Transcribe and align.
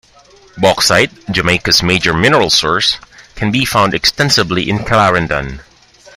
Bauxite, 0.57 1.11
Jamaica's 1.31 1.83
major 1.83 2.11
mineral 2.11 2.49
source, 2.49 2.97
can 3.35 3.51
be 3.51 3.65
found 3.65 3.93
extensively 3.93 4.67
in 4.67 4.83
Clarendon. 4.83 5.61